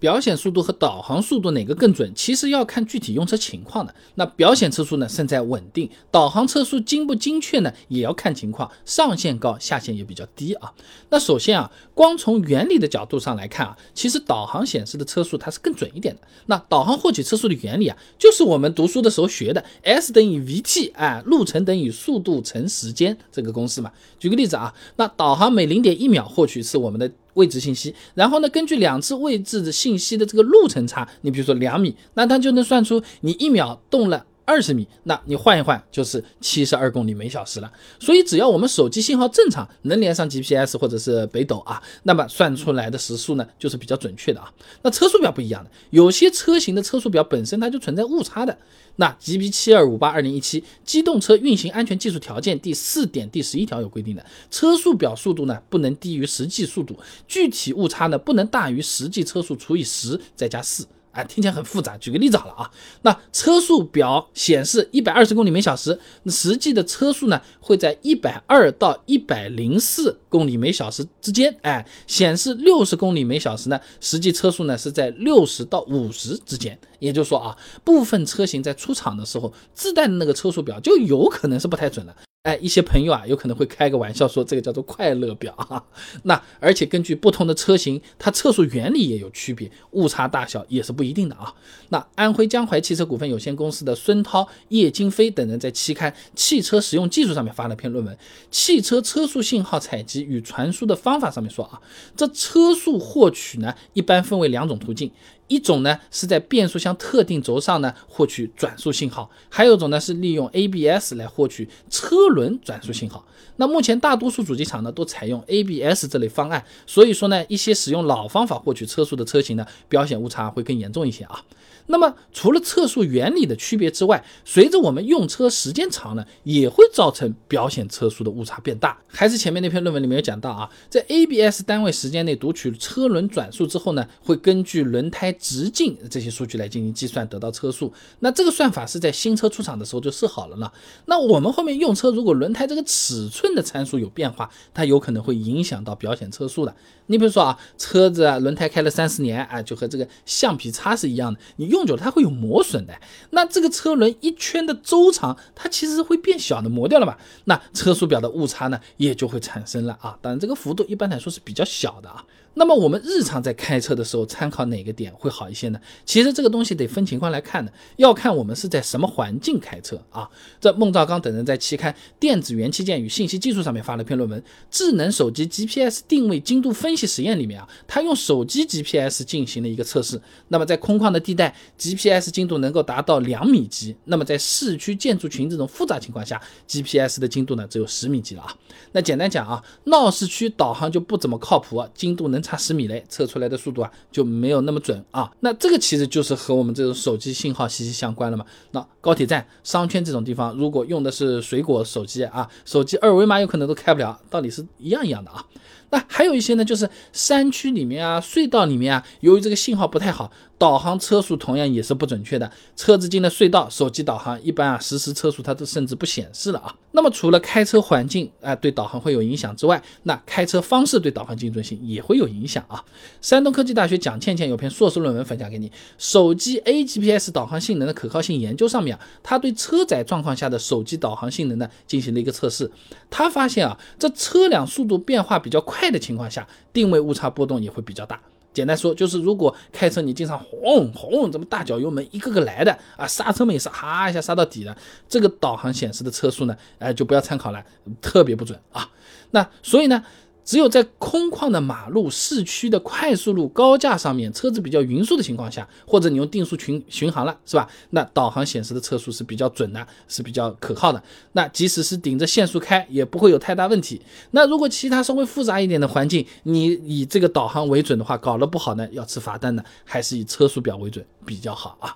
[0.00, 2.12] 表显速度和导航速度哪个更准？
[2.14, 3.94] 其实要看具体用车情况的。
[4.14, 10.72] 那表显车速呢，胜在稳定；导航车速精不精确呢，也要看情况，上限高，下限也比较低啊。
[11.10, 16.20] 那首先啊，光从原理的角度上来看啊，其实导航显示的车速它是更准一点的。
[16.46, 23.90] 那导航获取车速的原理啊，就是我们读书的时候学的 S 等于 VT 啊，路程等于速度乘时间这个公式嘛。
[24.20, 27.10] 举个例子啊，那导航每零点一秒获取是我们的。
[27.38, 34.26] 位置信息，然后呢，根据两次位置的信息的这个路程差，你比如说两米，那它就能算出你一秒动了。
[34.48, 37.70] 二十米，那你换一换就是七十二公里每小时了。
[38.00, 44.50] 所以只要我们手机信号正常，能连上 GPS 或者是北斗啊，那么算出来的时速呢就是比较准确的啊。
[44.80, 48.56] 那车速表不一样的，有些车型的车速表本身它就存在误差的。
[48.96, 60.86] 那 GB 七二五八二零一七机动车运行安全技术条件第四点第十一条有规定的，车速表速度呢不能低于实际速度，具体误差呢不能大于实际车速除以十再加四。
[61.12, 61.96] 啊，听起来很复杂。
[61.98, 62.70] 举个例子好了啊，
[63.02, 71.56] 那车速表显示一百二十公里每小时，那实际的车速呢会在一百二到一百零四公里每小时之间。
[71.62, 76.78] 哎，显示六十公里每小时呢，实际车速呢是在六十到五十之间。
[76.98, 82.14] 也就是说啊，部分车型在出厂的时候自带的那个车速表就有可能是不太准了。
[82.48, 85.84] 哎，一些朋友啊，有可能会开个玩笑说这个叫做快乐表哈。
[86.22, 91.52] 那而且根据不同的车型，它测速原理也有区别，误差大小也是不一定的啊。
[91.90, 98.14] 那安徽江淮汽车股份有限公司的孙涛、叶金飞等人在期刊《汽车实用技术》上面发了篇论文，
[98.50, 101.78] 《汽车车速信号采集与传输的方法》上面说啊，
[102.16, 105.12] 这车速获取呢，一般分为两种途径。
[105.48, 113.24] 一种呢是在变速箱特定轴上呢获取转速信号，还有一种呢是利用 ABS 来获取车轮转速信号。
[113.56, 121.42] 那目前大多数主机厂呢都采用 ABS 这类方案，所以说呢一些使用老方法获取车速的车型呢表显误差会更严重一些啊。
[121.90, 128.98] 那么除了测速原理的区别之外，随着我们用车时间长了，也会造成表显车速的误差变大。
[129.06, 135.34] 还是前面那篇论文里面有讲到啊，在 ABS 单位时间内读取车轮转速之后呢，会根据轮胎。
[135.38, 137.92] 直径这些数据来进行计算，得到车速。
[138.20, 140.70] 那这个算法是在新车出厂的时候就设好了呢。
[141.06, 146.74] 那我们后面用车，如果轮胎这个尺寸的参数有变化，它有可能会影响到表显车速的。
[147.06, 152.94] 你比如说啊，车子啊轮胎开了三十年啊，就和这个橡皮擦是一样的，你用久了它会有磨损的。
[153.30, 157.16] 那这个车轮一圈的周长，它其实会变小的，磨掉了嘛。
[157.44, 160.18] 那车速表的误差呢，也就会产生了啊。
[160.20, 162.24] 当然这个幅度一般来说是比较小的啊。
[162.54, 165.80] 那么我们日常在开车的时候，参考哪个点会好一些呢？
[166.04, 170.28] 其实这个东西得分情况来看的，要看我们是在什么环境开车啊。
[170.60, 174.40] 这孟兆刚等人在期刊《电子元器件与信息技术》上面发了篇论文，
[174.70, 180.20] 《智能手机 GPS 定位精度分析实验》里面啊，他用手机 GPS 进行了一个测试。
[180.48, 188.56] 那么在空旷的地带，GPS 精度能够达到两米级；那么在市区建筑群这种复杂情况下，GPS 的精度呢只有十米级了啊。
[188.92, 192.38] 那简单讲啊，闹市区导航就不怎么靠谱，精度能。
[192.48, 195.04] 差十米嘞，测出来的速度啊就没有那么准。
[195.18, 198.44] 啊那这个其实就是和我们这种手机信号息息相关了嘛。
[198.70, 205.44] 那高铁站、商圈这种地方，如果用的是水果手机啊，手机二维码有可能都开不了，道理是一样一样的啊。
[205.90, 212.50] 那还有一些呢，就是山区里面啊、隧道里面啊，由于这个信号不太好，导航车速同样也是不准确的。
[212.76, 216.74] 车子进了隧道，手机导航一般啊，实时车速它都甚至不显示了啊。
[216.92, 222.84] 那么除了开车环境啊对导航会有影响之外，那开车方式对导航精准性也会有影响啊。
[223.22, 232.70] 山东科技大学蒋倩倩有篇硕士论文分享给你，《手机 AGPS 导航性能的可靠性研究》上面啊，他对车载状况下的手机导航性能呢进行了一个测试，
[233.10, 235.88] 他发现啊，这车辆速度变化比较快。
[235.88, 238.20] 的情况下，定位误差波动也会比较大。
[238.52, 244.76] 简单说，就是如果开车你经常轰轰这么大脚油门一个个来的啊，刹车门也是哈一下刹到底的，
[245.08, 247.64] 这个导航显示的车速呢，哎就不要参考了，
[248.02, 248.86] 特别不准啊。
[249.30, 250.04] 那所以呢？
[250.48, 257.68] 只有在空旷的马路、市区的快速路、高架上面，车子比较匀速的情况下，或者你用定速巡巡航了，是吧？
[257.90, 261.02] 那导航显示的车速是比较准的，是比较可靠的。
[261.32, 264.00] 那即使是顶着限速开，也不会有太大问题。
[264.30, 271.94] 那如果其他稍微复杂一点的环境，你以这个导航为准的话，搞得不好呢，要吃罚单的，还是以车速表为准比较好啊。